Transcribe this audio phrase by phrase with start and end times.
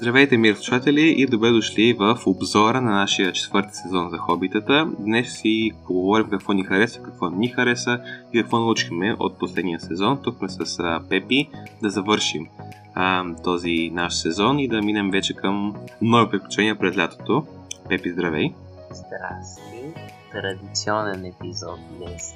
[0.00, 4.90] Здравейте, мир слушатели и добре дошли в обзора на нашия четвърти сезон за хобитата.
[4.98, 8.00] Днес си поговорим какво ни хареса, какво ни хареса
[8.32, 10.20] и какво научихме от последния сезон.
[10.22, 11.50] Тук сме с Пепи
[11.82, 12.48] да завършим
[12.94, 17.46] а, този наш сезон и да минем вече към нови приключения през лятото.
[17.88, 18.54] Пепи, здравей!
[18.90, 19.94] Здрасти!
[20.32, 22.34] Традиционен епизод днес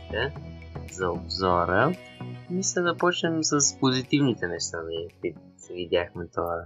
[0.92, 1.92] за обзора.
[2.50, 4.78] Мисля да почнем с позитивните неща,
[5.20, 5.38] които
[5.74, 6.64] видяхме това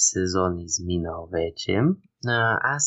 [0.00, 1.72] сезон изминал вече.
[2.76, 2.86] Аз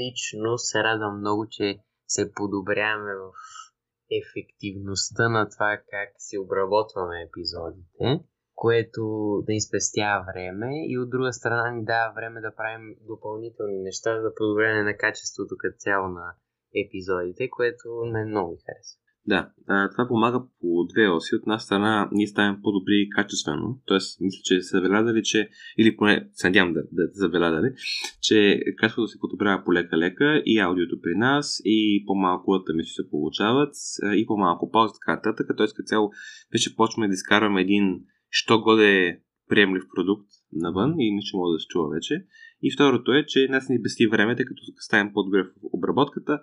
[0.00, 3.32] лично се радвам много, че се подобряваме в
[4.20, 8.24] ефективността на това как си обработваме епизодите,
[8.54, 9.02] което
[9.46, 14.20] да ни спестява време и от друга страна ни дава време да правим допълнителни неща
[14.22, 16.34] за подобряване на качеството като цяло на
[16.82, 18.98] епизодите, което не много ми харесва.
[19.26, 19.50] Да,
[19.92, 21.34] това помага по две оси.
[21.34, 23.98] От една страна ние ставаме по-добри качествено, т.е.
[24.20, 27.72] мисля, че са забелязали, че, или поне се надявам да, да забелязали,
[28.22, 33.74] че качеството се подобрява по лека-лека и аудиото при нас, и по-малко мисля се получават,
[34.16, 35.46] и по-малко пауза, така нататък.
[35.56, 35.66] Т.е.
[35.66, 36.10] като цяло
[36.52, 41.60] вече почваме да изкарваме един що годе приемлив продукт навън и мисля, че може да
[41.60, 42.24] се чува вече.
[42.62, 46.40] И второто е, че нас ни бести време, тъй като ставим по-добре в обработката,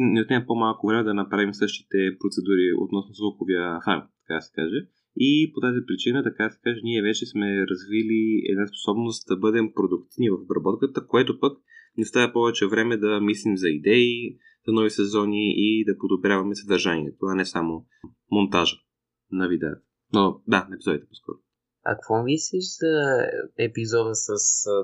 [0.00, 4.86] не отнема по-малко време да направим същите процедури относно звуковия файл, така да се каже.
[5.16, 9.36] И по тази причина, така да се каже, ние вече сме развили една способност да
[9.36, 11.58] бъдем продуктивни в обработката, което пък
[11.96, 17.26] ни оставя повече време да мислим за идеи, за нови сезони и да подобряваме съдържанието,
[17.26, 17.86] а не само
[18.30, 18.76] монтажа
[19.32, 19.80] на видеята.
[20.14, 21.36] Но да, на епизодите по-скоро.
[21.88, 22.94] А какво мислиш за
[23.58, 24.30] епизода с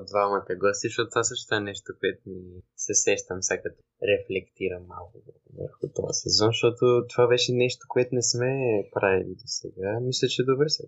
[0.09, 2.41] двамата гости, защото това също е нещо, което ми
[2.75, 5.15] се сещам сега като рефлектирам малко
[5.59, 8.51] върху този сезон, защото това беше нещо, което не сме
[8.95, 9.99] правили до сега.
[10.01, 10.83] Мисля, че добре се.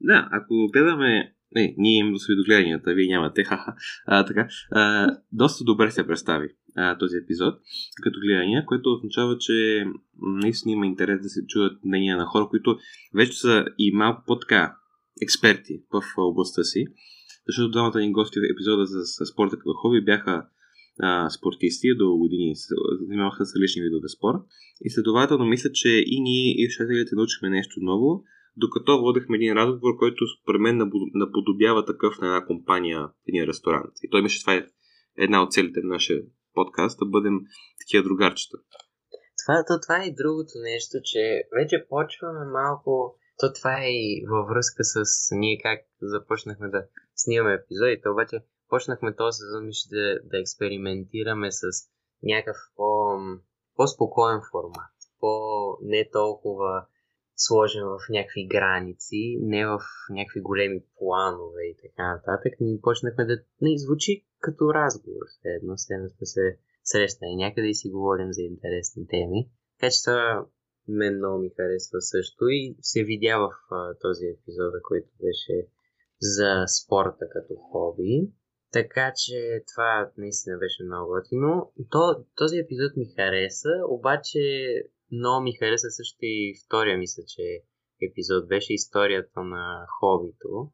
[0.00, 3.74] Да, ако гледаме не, ние имаме свидогледанията, вие нямате, хаха.
[4.06, 7.54] А, така, а, доста добре се представи а, този епизод
[8.02, 9.84] като гледания, което означава, че
[10.22, 12.78] наистина има интерес да се чуят мнения на хора, които
[13.14, 14.76] вече са и малко по-така
[15.22, 16.86] експерти в областта си,
[17.46, 20.46] защото двамата ни гости в епизода за спорта като хоби бяха
[21.02, 22.52] а, спортисти, до години
[23.00, 24.42] занимаваха с различни видове спорт.
[24.80, 28.24] И следователно мисля, че и ние, и слушателите научихме нещо ново,
[28.56, 33.92] докато водехме един разговор, който според мен наподобява такъв на една компания в един ресторант.
[34.02, 34.66] И той мисля, това е
[35.18, 36.22] една от целите на нашия
[36.54, 37.40] подкаст, да бъдем
[37.80, 38.58] такива другарчета.
[39.40, 41.22] Това, то, това е и другото нещо, че
[41.58, 47.54] вече почваме малко то това е и във връзка с ние как започнахме да снимаме
[47.54, 51.62] епизодите, обаче почнахме този сезон да, да експериментираме с
[52.22, 53.16] някакъв по,
[53.76, 55.30] по-спокоен формат, по
[55.82, 56.86] не толкова
[57.36, 59.78] сложен в някакви граници, не в
[60.10, 62.52] някакви големи планове и така нататък.
[62.60, 67.90] Ние почнахме да не звучи като разговор, едно, едно сме се срещнали някъде и си
[67.90, 69.48] говорим за интересни теми.
[69.80, 70.46] Така че това
[70.88, 75.66] мен много ми харесва също и се видя в а, този епизод, който беше
[76.20, 78.28] за спорта като хоби.
[78.72, 81.72] Така че това наистина беше много готино.
[81.90, 84.40] То, този епизод ми хареса, обаче
[85.12, 87.42] много ми хареса също и втория, мисля, че
[88.02, 90.70] епизод беше историята на хобито,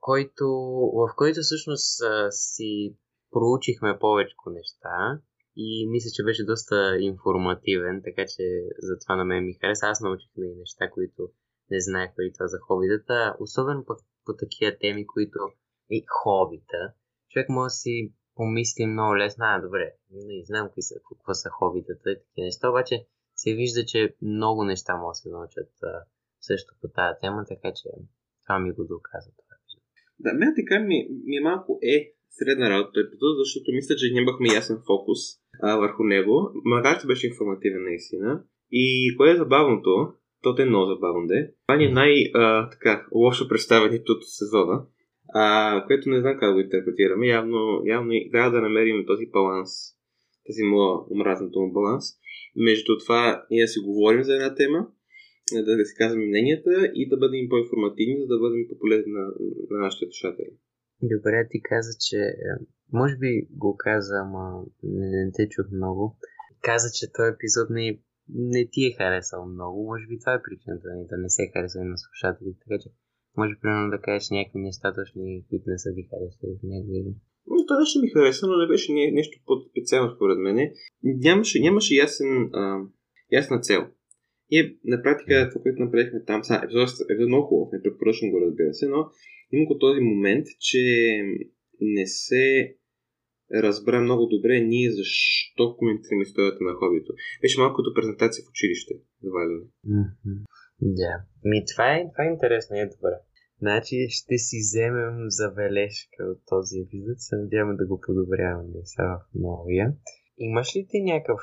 [0.00, 0.46] който,
[0.94, 2.96] в който всъщност си
[3.30, 5.20] проучихме повече неща
[5.60, 8.44] и мисля, че беше доста информативен, така че
[8.78, 9.86] затова на мен ми хареса.
[9.86, 11.28] Аз научих и неща, които
[11.70, 15.38] не знаех преди това за хобитата, особено пък по такива теми, които
[15.90, 16.92] и хобита.
[17.30, 21.48] Човек може да си помисли много лесно, а добре, не знам какви са, какво са
[21.50, 26.04] хобитата и такива неща, обаче се вижда, че много неща могат да се научат а,
[26.40, 27.88] също по тази тема, така че
[28.44, 29.32] това ми го доказва.
[30.20, 31.96] Да, мен така ми, ми е малко е
[32.30, 35.20] средна работа епизод, защото мисля, че нямахме ясен фокус
[35.62, 38.42] а, върху него, макар че беше информативен наистина.
[38.72, 40.12] И кое е забавното,
[40.42, 41.50] то е много забавно де.
[41.66, 44.86] Това ни е най-лошо представянето от сезона,
[45.34, 47.26] а, което не знам как го интерпретираме.
[47.26, 49.70] Явно, явно трябва да намерим този баланс,
[50.46, 52.04] тази моя омразното му баланс.
[52.56, 54.86] Между това ние си говорим за една тема,
[55.52, 59.24] да, да си казваме мненията и да бъдем по-информативни, за да бъдем по-полезни на,
[59.70, 60.52] на нашите слушатели.
[61.02, 62.52] Добре, ти каза, че е,
[62.92, 66.16] може би го каза, ама не, не те чух много.
[66.62, 67.98] Каза, че този епизод не,
[68.28, 69.84] не ти е харесал много.
[69.84, 72.60] Може би това е причината да не се хареса на слушателите.
[72.64, 72.88] Така че
[73.36, 77.12] може примерно да кажеш някакви неща, точно, които не са ви харесали в него или...
[77.46, 80.56] Но това беше ми хареса, но не беше нещо по-специално според мен.
[81.02, 82.80] Нямаше, нямаше ясен, а,
[83.32, 83.82] ясна цел.
[84.50, 88.40] И на практика това, което направихме там, сега, епизод, е много хубав, не препоръчвам го,
[88.40, 89.00] разбира се, но
[89.52, 90.82] има го този момент, че
[91.80, 92.74] не се
[93.54, 97.12] разбра много добре ние защо коментираме историята на хобито.
[97.42, 99.66] Беше малко като презентация в училище, завалено.
[100.80, 101.12] Да.
[101.44, 103.14] Ми това е, това е интересно и е добре.
[103.60, 109.24] Значи ще си вземем забележка от този епизод, се надяваме да го подобряваме сега в
[109.34, 109.86] новия.
[110.38, 111.40] Имаш ли ти някакъв,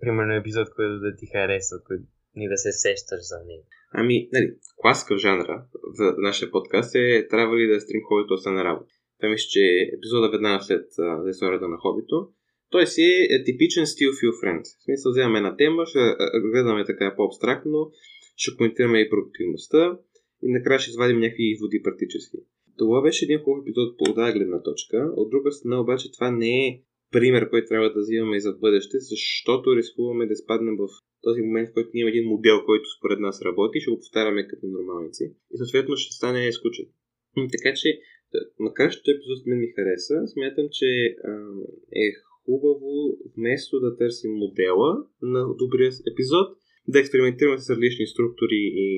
[0.00, 2.04] примерно, епизод, който да ти харесва, който
[2.34, 3.66] ни да се сещаш за него?
[3.92, 4.48] Ами, нали,
[4.80, 5.66] класика в жанра
[5.98, 8.92] в нашия подкаст е трябва ли да стрим хобито остане работа.
[9.18, 10.84] Това мисля, че е епизода веднага след
[11.24, 12.28] за историята на хобито.
[12.70, 14.62] Той си е типичен стил feel friend.
[14.78, 15.98] В смисъл, вземаме една тема, ще
[16.52, 17.90] гледаме така по-абстрактно,
[18.36, 19.98] ще коментираме и продуктивността
[20.42, 22.36] и накрая ще извадим някакви изводи практически.
[22.78, 25.12] Това беше един хубав епизод по тази гледна точка.
[25.16, 26.80] От друга страна обаче това не е
[27.12, 30.88] пример, който трябва да взимаме и за бъдеще, защото рискуваме да спаднем в
[31.22, 34.66] този момент, в който имаме един модел, който според нас работи, ще го повтаряме като
[34.66, 35.24] нормалници
[35.54, 36.86] и съответно ще стане скучен.
[37.34, 38.00] Така че,
[38.58, 40.88] макар че епизод мен ми хареса, смятам, че
[42.04, 42.04] е
[42.44, 42.92] хубаво
[43.36, 44.90] вместо да търсим модела
[45.22, 46.48] на добрия епизод,
[46.88, 48.88] да експериментираме с различни структури и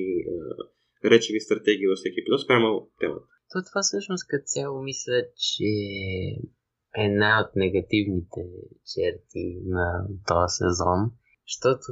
[1.05, 3.27] речеви стратегии във всеки епизод, спрямо темата.
[3.51, 5.17] То това всъщност като цяло мисля,
[5.47, 5.71] че
[6.97, 8.41] една от негативните
[8.91, 9.87] черти на
[10.27, 10.99] този сезон,
[11.47, 11.91] защото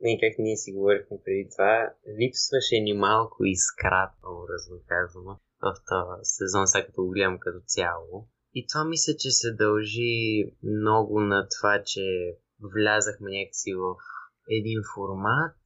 [0.00, 1.74] ние как ние си говорихме преди това,
[2.20, 5.32] липсваше ни малко искрата, образно казано,
[5.62, 8.28] в този сезон, сега като го гледам като цяло.
[8.54, 12.02] И това мисля, че се дължи много на това, че
[12.62, 13.94] влязахме някакси в
[14.50, 15.56] един формат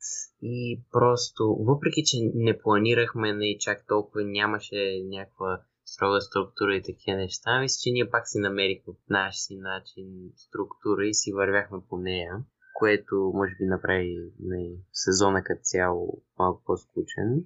[0.42, 7.16] и просто, въпреки че не планирахме не чак толкова, нямаше някаква строга структура и такива
[7.16, 11.96] неща, мисля, че ние пак си намерихме наш си начин, структура и си вървяхме по
[11.98, 12.44] нея,
[12.78, 17.44] което може би направи не, сезона като цяло малко по-скучен.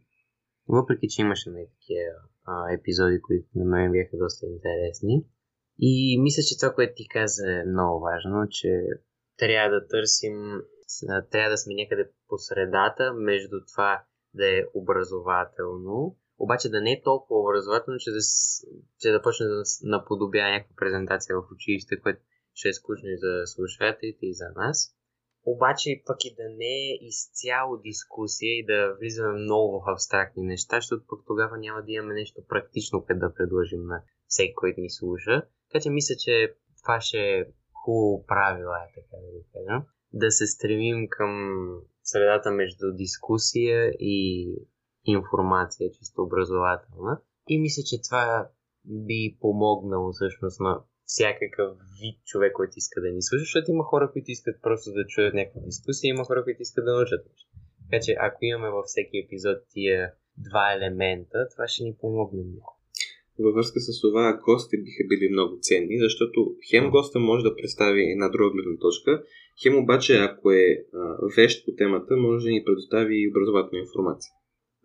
[0.68, 2.12] Въпреки, че имаше не, такива
[2.78, 5.24] епизоди, които на мен бяха доста интересни.
[5.78, 8.70] И мисля, че това, което ти каза е много важно, че
[9.38, 10.36] трябва да търсим
[11.30, 14.04] трябва да сме някъде по средата между това
[14.34, 18.20] да е образователно, обаче да не е толкова образователно, че да,
[19.00, 22.20] че да почне да наподобя някаква презентация в училище, което
[22.54, 24.95] ще е скучно и за слушателите и за нас.
[25.46, 30.76] Обаче пък и да не е изцяло дискусия и да влизаме много в абстрактни неща,
[30.76, 34.90] защото пък тогава няма да имаме нещо практично, къде да предложим на всеки, който ни
[34.90, 35.42] слуша.
[35.68, 40.30] Така че мисля, че това ще е хубаво правило, е така да го кажа да
[40.30, 41.30] се стремим към
[42.02, 44.48] средата между дискусия и
[45.04, 47.20] информация, чисто образователна.
[47.48, 48.48] И мисля, че това
[48.84, 51.70] би помогнало всъщност на всякакъв
[52.00, 55.34] вид човек, който иска да ни слуша, защото има хора, които искат просто да чуят
[55.34, 57.50] някаква дискусия, има хора, които искат да научат нещо.
[57.82, 60.12] Така че ако имаме във всеки епизод тия
[60.48, 62.72] два елемента, това ще ни помогне много.
[63.38, 66.38] Във връзка с това, гости биха били много ценни, защото
[66.70, 69.22] хем госта може да представи една друга гледна точка,
[69.62, 74.32] Хем обаче, ако е а, вещ по темата, може да ни предостави и образователна информация.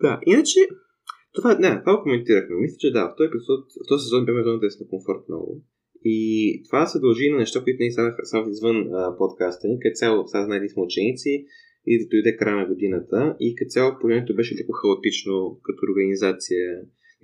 [0.01, 0.59] Да, иначе,
[1.33, 2.55] това, не, това коментирахме.
[2.55, 5.61] Мисля, че да, в този епизод, в този сезон бяме зоната на комфорт много.
[6.03, 9.93] И това се дължи на неща, които не станаха само извън а, подкаста ни, като
[9.93, 11.45] цяло сега знаете сме ученици
[11.85, 16.65] и да дойде края на годината и като цяло положението беше леко хаотично като организация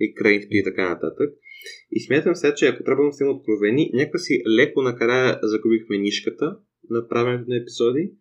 [0.00, 1.30] и кредитите и така нататък.
[1.92, 6.56] И смятам сега, че ако трябва да сме откровени, някакси леко накрая загубихме нишката,
[6.90, 8.12] на правенето на епизоди.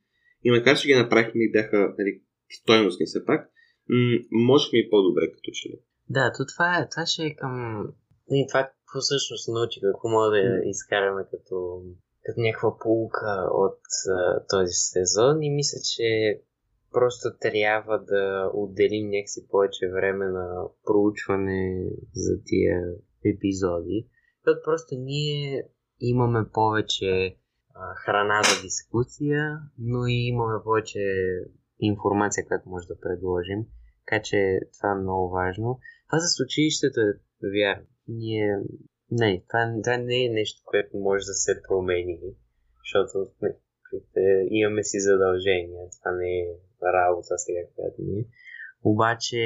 [0.44, 3.50] И макар, че ги направихме и бяха нали, стойностни все пак,
[3.90, 5.80] м- можехме и по-добре като че ли.
[6.10, 7.84] Да, то това, е, това ще е към...
[8.32, 11.84] И това какво всъщност научих, какво мога да изкараме като,
[12.24, 16.42] като някаква полука от а, този сезон и мисля, че
[16.92, 22.94] просто трябва да отделим някакси повече време на проучване за тия
[23.26, 25.64] епизоди, защото просто ние
[26.00, 27.38] имаме повече
[28.06, 31.00] храна за дискусия, но и имаме повече
[31.80, 33.66] информация, която може да предложим.
[34.06, 35.80] Така че това е много важно.
[36.08, 37.14] Това с училището е
[37.60, 37.88] вярно.
[38.08, 38.60] Ние...
[39.12, 42.20] Не, това, това не е нещо, което може да се промени,
[42.84, 43.56] защото не,
[44.50, 45.90] имаме си задължения.
[46.00, 46.48] Това не е
[46.84, 48.26] работа сега, която ни е.
[48.84, 49.38] Обаче,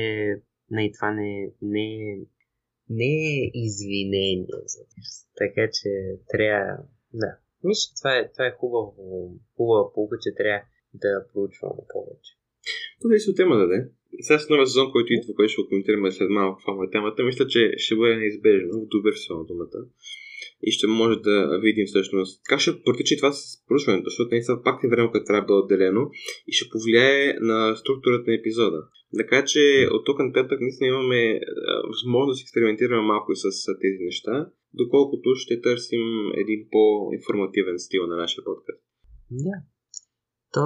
[0.69, 2.17] не, това не, не,
[2.89, 4.79] не е извинение за
[5.37, 5.89] Така че
[6.27, 6.77] трябва,
[7.13, 8.93] да, мисля, това е, това е хубаво,
[9.57, 12.40] хубава полука, че трябва да проучваме повече.
[13.01, 13.67] Това е от тема да.
[14.21, 17.47] Сега с новия сезон, който идва, който ще го коментираме след малко, е темата, мисля,
[17.47, 19.79] че ще бъде неизбежно в добър на думата.
[20.63, 24.61] И ще може да видим всъщност как ще протичи това с проучването, защото не са
[24.63, 26.09] пак не време, което трябва да бъде отделено
[26.47, 28.81] и ще повлияе на структурата на епизода.
[29.17, 31.39] Така че от тук нататък наистина имаме
[31.87, 36.01] възможност да експериментираме малко с тези неща доколкото ще търсим
[36.37, 38.83] един по-информативен стил на нашия подкаст.
[39.31, 39.55] Да.
[40.53, 40.65] То,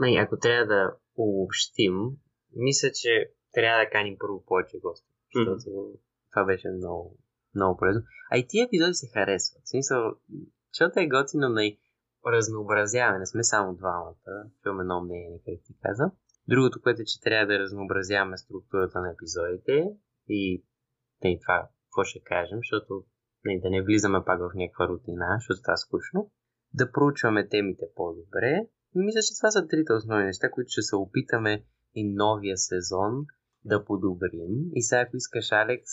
[0.00, 1.94] не, ако трябва да обобщим,
[2.56, 5.08] мисля, че трябва да каним първо повече гости.
[5.34, 5.98] Защото mm-hmm.
[6.30, 7.18] това беше много,
[7.54, 8.02] много полезно.
[8.32, 9.62] А и тия епизоди се харесват.
[9.64, 10.14] В смисъл,
[10.72, 11.62] защото е готино на
[12.26, 13.18] разнообразяване.
[13.18, 14.50] Не сме само двамата.
[14.62, 16.10] Чуваме едно мнение, как ти каза.
[16.48, 19.84] Другото, което е, че трябва да разнообразяваме структурата на епизодите
[20.28, 20.64] и
[21.24, 23.04] не, това какво ще кажем, защото
[23.44, 26.30] не, да не влизаме пак в някаква рутина, защото това е скучно.
[26.74, 28.66] Да проучваме темите по-добре.
[28.94, 31.62] Мисля, че това са трите основни неща, които ще се опитаме
[31.94, 33.26] и новия сезон
[33.64, 34.54] да подобрим.
[34.74, 35.92] И сега, ако искаш, Алекс,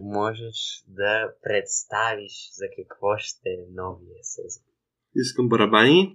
[0.00, 4.64] можеш да представиш за какво ще е новия сезон.
[5.14, 6.14] Искам барабани.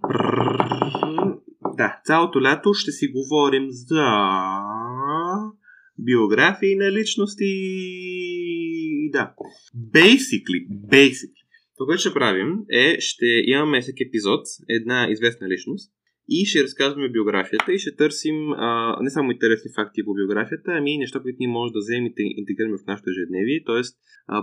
[1.78, 4.04] Да, цялото лято ще си говорим за
[6.00, 7.46] биографии на личности.
[9.12, 9.34] Да.
[9.76, 11.44] Basically, basically.
[11.78, 15.94] Това, което ще правим е, ще имаме всеки епизод една известна личност
[16.30, 20.94] и ще разказваме биографията и ще търсим а, не само интересни факти по биографията, ами
[20.94, 23.82] и неща, които ние може да вземем и интегрираме в нашето ежедневие, т.е.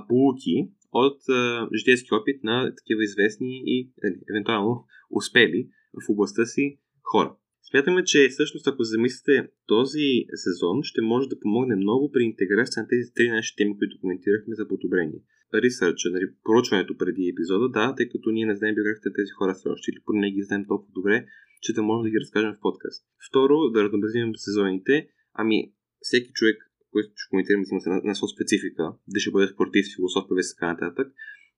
[0.09, 5.69] полуки от а, житейски опит на такива известни и е, евентуално успели
[6.03, 7.37] в областта си хора.
[7.71, 12.88] Смятаме, че всъщност ако замислите този сезон, ще може да помогне много при интеграция на
[12.88, 15.21] тези три наши теми, които коментирахме за подобрение.
[15.55, 19.55] Ресърча, нали, проучването преди епизода, да, тъй като ние не знаем биографията на тези хора
[19.55, 21.26] все още, или поне не ги знаем толкова добре,
[21.64, 23.00] че да можем да ги разкажем в подкаст.
[23.28, 25.09] Второ, да разнообразим сезоните.
[25.33, 26.56] Ами, всеки човек,
[26.92, 30.73] който ще коментираме, има на, своя специфика, да ще бъде спортист, философ, певец и така
[30.73, 31.09] нататък.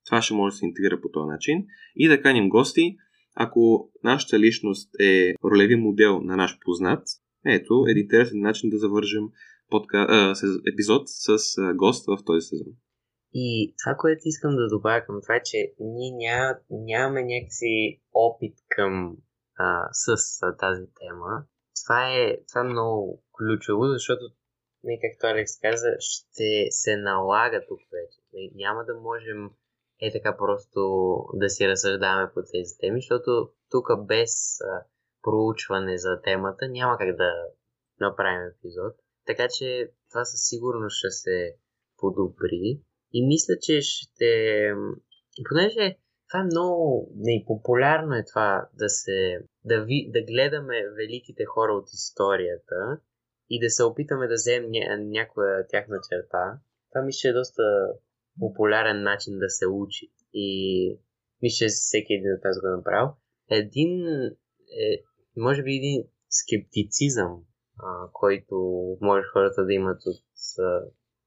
[0.06, 1.66] Това ще може да се интегрира по този начин.
[1.96, 2.96] И да каним гости,
[3.34, 7.02] ако нашата личност е ролеви модел на наш познат,
[7.46, 9.24] ето, е интересен начин да завържем
[9.70, 10.06] подка...
[10.08, 10.34] а,
[10.72, 11.38] епизод с
[11.74, 12.72] гост в този сезон.
[13.34, 18.54] И това, което искам да добавя към това е, че ние ня, нямаме някакси опит
[18.68, 19.16] към
[19.92, 20.06] с
[20.42, 21.44] а, тази тема.
[21.84, 24.22] Това е, това е много ключово, защото,
[24.84, 28.50] не, както Алекс каза, ще се налага тук вече.
[28.54, 29.50] Няма да можем
[30.00, 30.80] е така просто
[31.34, 34.84] да си разсъждаваме по тези теми, защото тук без а,
[35.22, 37.32] проучване за темата няма как да
[38.00, 38.94] направим епизод.
[39.26, 41.56] Така че това със сигурност ще се
[41.96, 42.80] подобри.
[43.12, 44.30] И мисля, че ще...
[45.48, 45.98] Понеже
[46.28, 49.38] това е много непопулярно е това да се...
[49.64, 53.00] Да, ви, да гледаме великите хора от историята
[53.50, 56.58] и да се опитаме да вземем ня, някоя тяхна черта.
[56.92, 57.62] Това мисля, е доста
[58.40, 60.12] популярен начин да се учи.
[60.32, 60.98] И
[61.42, 63.08] мисля, че всеки един от тази го е направил.
[63.50, 65.02] Един, е,
[65.36, 67.42] може би един скептицизъм,
[67.78, 68.56] а, който
[69.00, 70.24] може хората да имат от,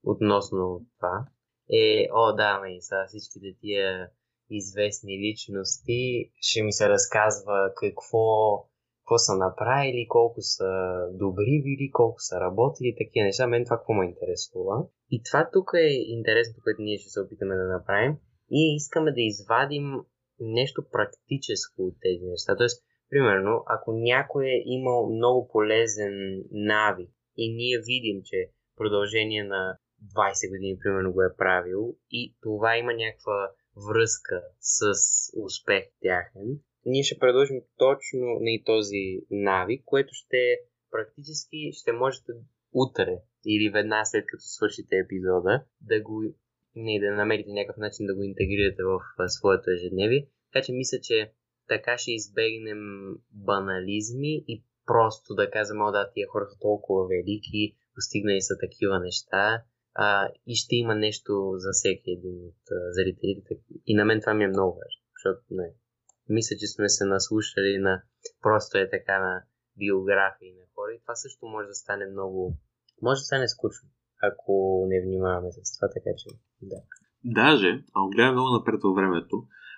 [0.03, 1.25] относно това,
[1.73, 4.09] е, о да, ме, са всичките тия
[4.49, 8.25] известни личности ще ми се разказва какво,
[8.99, 10.71] какво са направили, колко са
[11.13, 13.47] добри били, колко са работили, такива неща.
[13.47, 14.85] Мен това какво ме интересува.
[15.11, 15.87] И това тук е
[16.17, 18.17] интересното, което ние ще се опитаме да направим.
[18.51, 19.85] И искаме да извадим
[20.39, 22.55] нещо практическо от тези неща.
[22.57, 29.77] Тоест, примерно, ако някой е имал много полезен навик и ние видим, че продължение на
[30.15, 33.51] 20 години, примерно, го е правил и това има някаква
[33.87, 34.83] връзка с
[35.43, 40.57] успех тяхен, ние ще предложим точно на този навик, което ще
[40.91, 42.31] практически ще можете
[42.73, 46.23] утре или веднага след като свършите епизода да го
[46.75, 50.27] не, да намерите някакъв начин да го интегрирате в своето ежедневие.
[50.51, 51.31] Така че мисля, че
[51.67, 52.81] така ще избегнем
[53.31, 58.99] банализми и просто да казваме, о да, тия хора са толкова велики, постигнали са такива
[58.99, 59.63] неща
[59.95, 63.59] а, и ще има нещо за всеки един от а, зрителите.
[63.85, 65.73] И на мен това ми е много важно, защото не,
[66.29, 68.01] мисля, че сме се наслушали на
[68.41, 69.43] просто е така на
[69.77, 72.57] биографии на хора и това също може да стане много
[73.01, 73.89] може да стане скучно,
[74.21, 76.27] ако не внимаваме с това, така че
[76.61, 76.79] да.
[77.23, 79.35] Даже, ако гледам много напред във времето,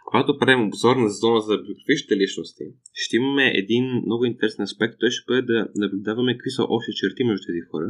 [0.09, 4.95] когато правим обзор на сезона за биографичните личности, ще имаме един много интересен аспект.
[4.99, 7.87] Той ще бъде да наблюдаваме какви са общи черти между тези хора,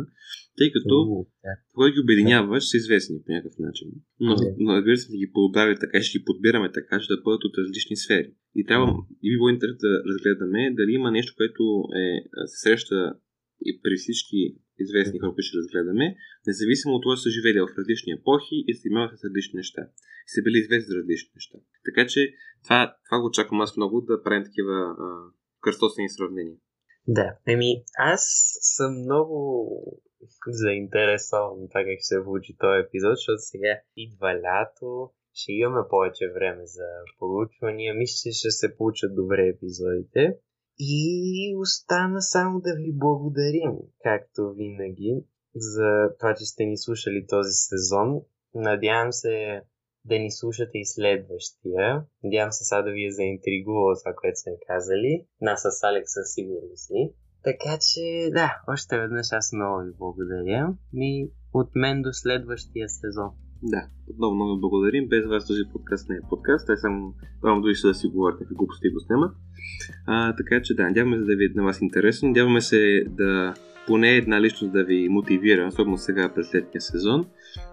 [0.58, 1.26] тъй като
[1.74, 3.88] това ги обединява, че са известни по някакъв начин.
[4.20, 7.44] Но, но разбира се, да ги подбираме така, ще ги подбираме така, че да бъдат
[7.44, 8.30] от различни сфери.
[8.56, 8.88] И трябва
[9.24, 11.64] и би било интересно да разгледаме дали има нещо, което
[12.02, 12.06] е,
[12.52, 13.14] се среща
[13.66, 14.56] и при всички
[14.88, 16.06] известни хора, които ще разгледаме,
[16.48, 19.82] независимо от това са живели в различни епохи и се имали с различни неща.
[20.28, 21.58] И са били известни за различни неща.
[21.88, 22.22] Така че
[22.64, 26.58] това, това го очаквам аз много да правим такива а, сравнения.
[27.08, 28.22] Да, еми аз
[28.76, 29.26] съм много
[30.48, 36.34] заинтересован това как ще се получи този епизод, защото сега идва лято ще имаме повече
[36.36, 36.88] време за
[37.20, 37.94] проучвания.
[37.94, 40.38] Мисля, че ще се получат добре епизодите.
[40.84, 43.72] И остана само да ви благодарим,
[44.04, 45.24] както винаги,
[45.56, 48.22] за това, че сте ни слушали този сезон.
[48.56, 49.62] Надявам се
[50.06, 52.06] да ни слушате и следващия.
[52.24, 55.26] Надявам се сега да ви е заинтригувало това, което сме казали.
[55.42, 57.12] Нас с Алекс със сигурност ни.
[57.44, 60.76] Така че, да, още веднъж аз много ви благодаря.
[60.94, 63.32] Ми от мен до следващия сезон.
[63.64, 65.08] Да, отново много благодарим.
[65.08, 66.68] Без вас този подкаст не е подкаст.
[66.68, 69.32] Те само двама души да си говорят какви глупости го снимат.
[70.06, 72.28] А, така че да, надяваме се да ви е на вас интересно.
[72.28, 73.54] Надяваме се да
[73.88, 77.26] поне една личност да ви мотивира, особено сега през летния сезон,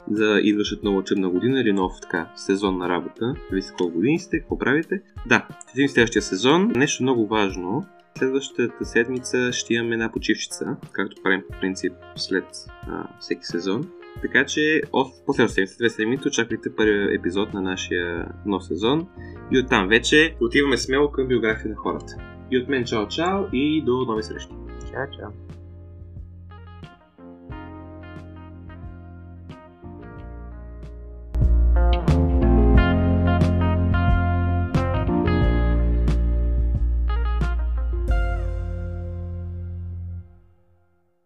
[0.08, 3.34] да идващат нова учебна година или нов така, сезон на работа.
[3.52, 5.02] Вие колко години сте, какво правите.
[5.26, 7.86] Да, в следващия сезон, нещо много важно,
[8.18, 12.44] следващата седмица ще имаме една почивчица, както правим по принцип след
[12.82, 13.88] а, всеки сезон.
[14.22, 19.08] Така че от последната седмица, две седмици, очаквайте първия епизод на нашия нов сезон.
[19.50, 22.14] И оттам вече отиваме смело към биография на хората.
[22.50, 24.52] И от мен чао чао и до нови срещи.
[24.90, 25.47] Чао чао.